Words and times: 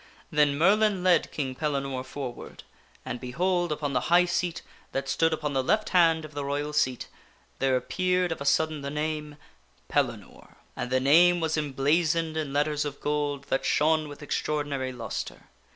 Then 0.31 0.57
Merlin 0.57 1.03
led 1.03 1.31
King 1.31 1.53
Pellinore 1.53 2.03
forward 2.03 2.63
and 3.05 3.19
behold! 3.19 3.71
upon 3.71 3.93
the 3.93 3.99
high 4.09 4.25
seat 4.25 4.63
that 4.93 5.07
stood 5.07 5.31
upon 5.31 5.53
the 5.53 5.63
left 5.63 5.89
hand 5.89 6.25
of 6.25 6.33
the 6.33 6.43
Royal 6.43 6.73
Seat 6.73 7.07
there 7.59 7.75
appeared 7.75 8.31
of 8.31 8.41
a 8.41 8.43
sudden 8.45 8.81
the 8.81 8.89
name, 8.89 9.35
And 9.95 10.89
the 10.89 10.99
name 10.99 11.39
was 11.39 11.55
emblazoned 11.55 12.35
in 12.35 12.51
letters 12.51 12.83
of 12.83 12.99
gold 12.99 13.43
that 13.49 13.63
shone 13.63 14.07
with 14.09 14.21
extraor 14.21 14.63
dinary 14.65 14.91
lustre. 14.91 15.49